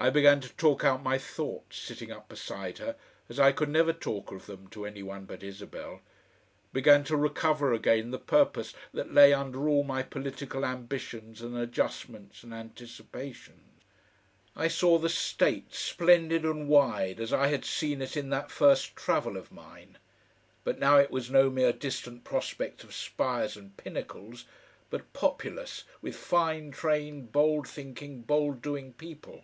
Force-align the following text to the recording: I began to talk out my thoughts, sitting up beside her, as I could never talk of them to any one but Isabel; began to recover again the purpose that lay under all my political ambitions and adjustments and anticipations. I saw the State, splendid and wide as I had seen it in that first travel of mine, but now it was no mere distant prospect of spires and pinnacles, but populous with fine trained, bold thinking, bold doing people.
I 0.00 0.10
began 0.10 0.40
to 0.42 0.48
talk 0.52 0.84
out 0.84 1.02
my 1.02 1.18
thoughts, 1.18 1.76
sitting 1.76 2.12
up 2.12 2.28
beside 2.28 2.78
her, 2.78 2.94
as 3.28 3.40
I 3.40 3.50
could 3.50 3.68
never 3.68 3.92
talk 3.92 4.30
of 4.30 4.46
them 4.46 4.68
to 4.68 4.86
any 4.86 5.02
one 5.02 5.24
but 5.24 5.42
Isabel; 5.42 6.02
began 6.72 7.02
to 7.02 7.16
recover 7.16 7.72
again 7.72 8.12
the 8.12 8.20
purpose 8.20 8.72
that 8.94 9.12
lay 9.12 9.32
under 9.32 9.68
all 9.68 9.82
my 9.82 10.04
political 10.04 10.64
ambitions 10.64 11.42
and 11.42 11.58
adjustments 11.58 12.44
and 12.44 12.54
anticipations. 12.54 13.82
I 14.54 14.68
saw 14.68 14.98
the 14.98 15.08
State, 15.08 15.74
splendid 15.74 16.44
and 16.44 16.68
wide 16.68 17.18
as 17.18 17.32
I 17.32 17.48
had 17.48 17.64
seen 17.64 18.00
it 18.00 18.16
in 18.16 18.30
that 18.30 18.52
first 18.52 18.94
travel 18.94 19.36
of 19.36 19.50
mine, 19.50 19.98
but 20.62 20.78
now 20.78 20.98
it 20.98 21.10
was 21.10 21.28
no 21.28 21.50
mere 21.50 21.72
distant 21.72 22.22
prospect 22.22 22.84
of 22.84 22.94
spires 22.94 23.56
and 23.56 23.76
pinnacles, 23.76 24.44
but 24.90 25.12
populous 25.12 25.82
with 26.00 26.14
fine 26.14 26.70
trained, 26.70 27.32
bold 27.32 27.66
thinking, 27.66 28.22
bold 28.22 28.62
doing 28.62 28.92
people. 28.92 29.42